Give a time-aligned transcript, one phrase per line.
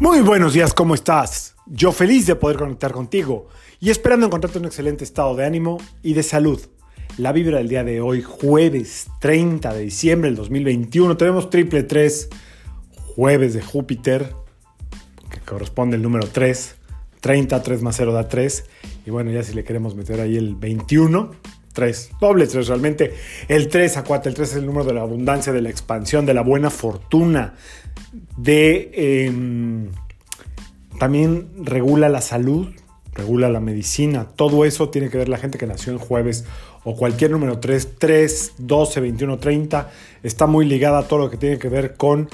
[0.00, 1.56] Muy buenos días, ¿cómo estás?
[1.66, 3.48] Yo feliz de poder conectar contigo
[3.80, 6.58] y esperando encontrarte en un excelente estado de ánimo y de salud.
[7.18, 12.30] La vibra del día de hoy, jueves 30 de diciembre del 2021, tenemos triple 3,
[13.14, 14.32] jueves de Júpiter,
[15.30, 16.76] que corresponde el número 3,
[17.20, 18.64] 30, 3 más 0 da 3,
[19.04, 21.30] y bueno, ya si le queremos meter ahí el 21,
[21.80, 23.14] 3, doble 3 realmente.
[23.48, 26.26] El 3 a 4, el 3 es el número de la abundancia, de la expansión,
[26.26, 27.54] de la buena fortuna,
[28.36, 28.90] de...
[28.94, 29.88] Eh,
[30.98, 32.68] también regula la salud,
[33.14, 36.44] regula la medicina, todo eso tiene que ver la gente que nació en jueves
[36.84, 39.90] o cualquier número 3, 3, 12, 21, 30,
[40.22, 42.28] está muy ligada a todo lo que tiene que ver con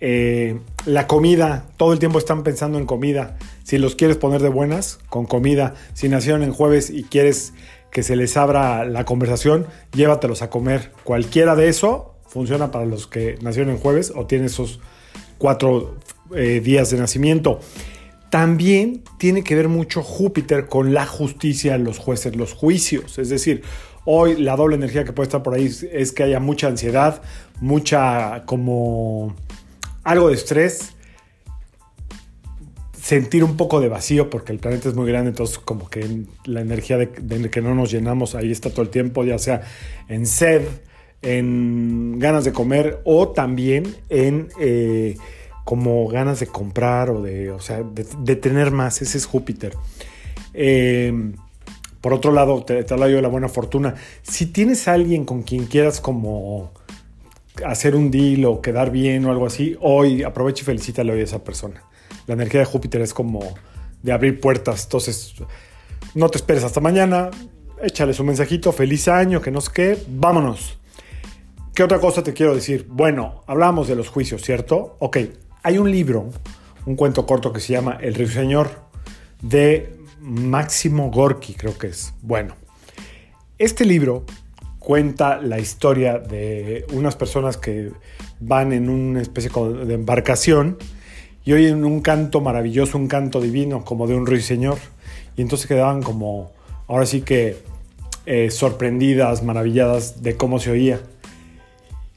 [0.00, 4.48] eh, la comida, todo el tiempo están pensando en comida, si los quieres poner de
[4.48, 7.52] buenas, con comida, si nacieron en jueves y quieres
[7.90, 10.92] que se les abra la conversación, llévatelos a comer.
[11.04, 14.80] Cualquiera de eso funciona para los que nacieron en jueves o tienen esos
[15.38, 15.96] cuatro
[16.34, 17.60] eh, días de nacimiento.
[18.30, 23.18] También tiene que ver mucho Júpiter con la justicia, los jueces, los juicios.
[23.18, 23.62] Es decir,
[24.04, 27.22] hoy la doble energía que puede estar por ahí es que haya mucha ansiedad,
[27.60, 29.34] mucha como
[30.04, 30.94] algo de estrés,
[33.08, 36.60] sentir un poco de vacío porque el planeta es muy grande, entonces como que la
[36.60, 39.62] energía de, que no nos llenamos ahí está todo el tiempo, ya sea
[40.10, 40.60] en sed,
[41.22, 45.16] en ganas de comer o también en eh,
[45.64, 49.72] como ganas de comprar o de, o sea, de, tener más, ese es Júpiter.
[50.52, 51.32] Eh,
[52.02, 53.94] por otro lado, te, te hablo yo de la buena fortuna.
[54.20, 56.72] Si tienes a alguien con quien quieras como
[57.66, 61.24] hacer un deal o quedar bien o algo así, hoy aprovecha y felicítale hoy a
[61.24, 61.82] esa persona
[62.28, 63.40] la energía de Júpiter es como
[64.02, 64.84] de abrir puertas.
[64.84, 65.34] Entonces,
[66.14, 67.30] no te esperes hasta mañana,
[67.82, 70.78] échales un mensajito, feliz año, que no sé vámonos.
[71.74, 72.86] ¿Qué otra cosa te quiero decir?
[72.88, 74.96] Bueno, hablamos de los juicios, ¿cierto?
[74.98, 75.18] Ok,
[75.62, 76.28] hay un libro,
[76.84, 78.70] un cuento corto que se llama El Señor
[79.40, 82.12] de Máximo Gorky, creo que es.
[82.20, 82.56] Bueno,
[83.58, 84.24] este libro
[84.78, 87.90] cuenta la historia de unas personas que
[88.40, 90.78] van en una especie de embarcación
[91.44, 94.78] y oyen un canto maravilloso, un canto divino, como de un ruiseñor.
[95.36, 96.52] Y entonces quedaban como,
[96.86, 97.56] ahora sí que
[98.26, 101.00] eh, sorprendidas, maravilladas de cómo se oía.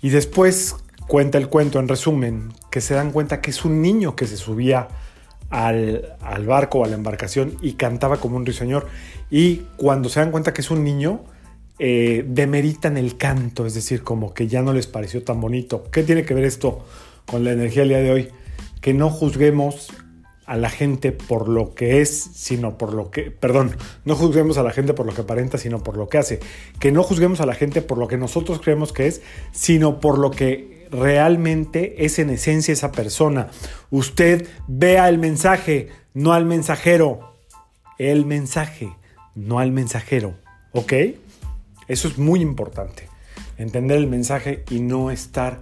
[0.00, 0.76] Y después
[1.08, 4.36] cuenta el cuento en resumen, que se dan cuenta que es un niño que se
[4.36, 4.88] subía
[5.50, 8.86] al, al barco a la embarcación y cantaba como un ruiseñor.
[9.28, 11.24] Y cuando se dan cuenta que es un niño,
[11.78, 15.84] eh, demeritan el canto, es decir, como que ya no les pareció tan bonito.
[15.90, 16.84] ¿Qué tiene que ver esto
[17.26, 18.28] con la energía del día de hoy?
[18.86, 19.88] que no juzguemos
[20.44, 24.62] a la gente por lo que es, sino por lo que, perdón, no juzguemos a
[24.62, 26.38] la gente por lo que aparenta, sino por lo que hace.
[26.78, 30.18] Que no juzguemos a la gente por lo que nosotros creemos que es, sino por
[30.18, 33.48] lo que realmente es en esencia esa persona.
[33.90, 37.34] Usted vea el mensaje, no al mensajero.
[37.98, 38.88] El mensaje,
[39.34, 40.36] no al mensajero.
[40.70, 40.92] ¿Ok?
[41.88, 43.08] Eso es muy importante.
[43.58, 45.60] Entender el mensaje y no estar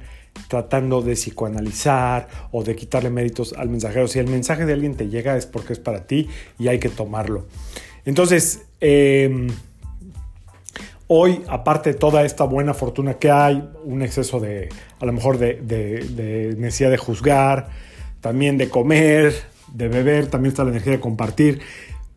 [0.49, 4.09] tratando de psicoanalizar o de quitarle méritos al mensajero.
[4.09, 6.89] Si el mensaje de alguien te llega es porque es para ti y hay que
[6.89, 7.47] tomarlo.
[8.05, 9.49] Entonces, em,
[11.07, 14.69] hoy, aparte de toda esta buena fortuna que hay, un exceso de,
[15.01, 17.69] a lo mejor, de, necesidad de juzgar,
[18.21, 19.35] también de comer,
[19.73, 21.61] de beber, también está la energía de compartir.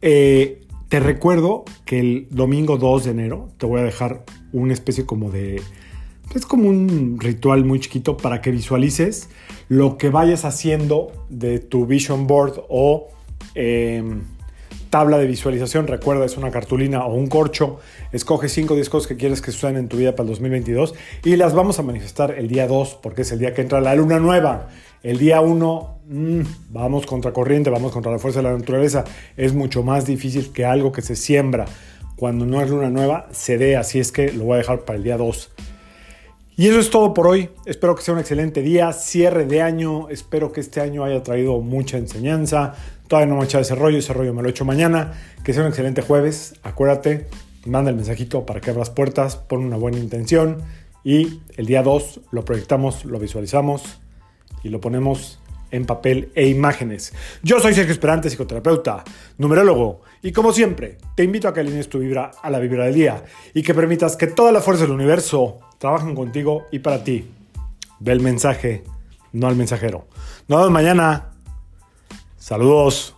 [0.01, 5.06] Eh, te recuerdo que el domingo 2 de enero te voy a dejar una especie
[5.06, 5.62] como de
[6.36, 9.30] es como un ritual muy chiquito para que visualices
[9.70, 13.08] lo que vayas haciendo de tu vision board o
[13.56, 14.24] em,
[14.90, 15.88] tabla de visualización.
[15.88, 17.80] Recuerda, es una cartulina o un corcho.
[18.12, 20.96] Escoge 5 o 10 cosas que quieres que suceden en tu vida para el 2022
[21.24, 23.96] y las vamos a manifestar el día 2 porque es el día que entra la
[23.96, 24.69] luna nueva.
[25.03, 29.03] El día 1, mm, vamos contra corriente, vamos contra la fuerza de la naturaleza.
[29.35, 31.66] Es mucho más difícil que algo que se siembra
[32.18, 34.97] cuando no es luna nueva se dé, así es que lo voy a dejar para
[34.97, 35.52] el día 2.
[36.57, 37.51] Y eso es todo por hoy.
[37.68, 40.10] Espero que sea un excelente día, cierre de año.
[40.10, 42.74] Espero que este año haya traído mucha enseñanza.
[43.07, 45.13] Todavía no me he echado ese rollo, ese rollo me lo he hecho mañana.
[45.44, 46.56] Que sea un excelente jueves.
[46.63, 47.27] Acuérdate,
[47.68, 50.63] manda el mensajito para que abras puertas, pon una buena intención.
[51.04, 54.00] Y el día 2 lo proyectamos, lo visualizamos
[54.68, 55.40] y lo ponemos
[55.72, 57.14] en papel e imágenes.
[57.44, 59.04] Yo soy Sergio Esperante, psicoterapeuta,
[59.38, 62.94] numerólogo, y como siempre, te invito a que alinees tu vibra a la vibra del
[62.94, 63.24] día
[63.54, 67.30] y que permitas que todas las fuerzas del universo trabajen contigo y para ti.
[68.00, 68.84] Ve el mensaje,
[69.34, 70.08] no al mensajero.
[70.48, 71.31] Nos vemos mañana.
[72.38, 73.17] Saludos.